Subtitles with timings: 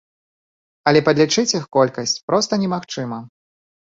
[0.91, 3.19] Але падлічыць іх колькасць проста немагчыма.